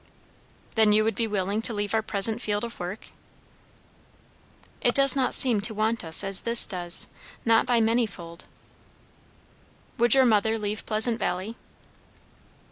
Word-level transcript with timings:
"Then 0.73 0.93
you 0.93 1.03
would 1.03 1.13
be 1.13 1.27
willing 1.27 1.61
to 1.61 1.75
leave 1.75 1.93
our 1.93 2.01
present 2.01 2.41
field 2.41 2.63
of 2.63 2.79
work?" 2.79 3.09
"It 4.81 4.95
does 4.95 5.15
not 5.15 5.35
seem 5.35 5.61
to 5.61 5.75
want 5.75 6.03
us 6.03 6.23
as 6.23 6.41
this 6.41 6.65
does 6.65 7.07
not 7.45 7.67
by 7.67 7.79
many 7.81 8.07
fold." 8.07 8.45
"Would 9.99 10.15
your 10.15 10.25
mother 10.25 10.57
leave 10.57 10.87
Pleasant 10.87 11.19
Valley?" 11.19 11.55